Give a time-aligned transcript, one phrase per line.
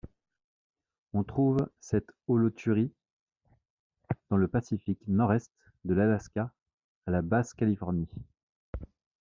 [1.13, 2.91] On trouve cette holothurie
[4.31, 5.51] dans le Pacifique nord-est,
[5.85, 6.51] de l'Alaska
[7.05, 8.09] à la basse-Californie.